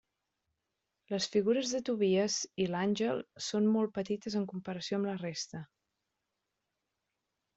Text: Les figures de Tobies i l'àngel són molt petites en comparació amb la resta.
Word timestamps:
Les 1.09 1.27
figures 1.33 1.73
de 1.73 1.81
Tobies 1.89 2.37
i 2.63 2.65
l'àngel 2.75 3.21
són 3.49 3.69
molt 3.75 3.93
petites 3.97 4.37
en 4.41 4.49
comparació 4.53 4.99
amb 5.01 5.09
la 5.11 5.15
resta. 5.21 5.61